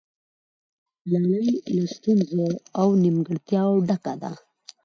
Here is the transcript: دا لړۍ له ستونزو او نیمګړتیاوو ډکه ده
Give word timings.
دا 1.11 1.17
لړۍ 1.31 1.49
له 1.75 1.83
ستونزو 1.95 2.45
او 2.81 2.87
نیمګړتیاوو 3.03 3.83
ډکه 3.87 4.13
ده 4.21 4.31